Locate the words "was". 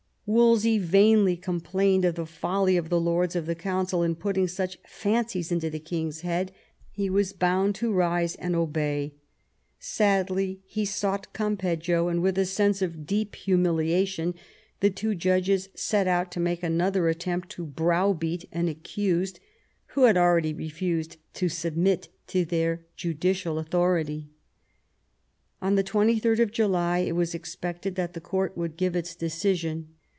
7.09-7.33, 27.17-27.35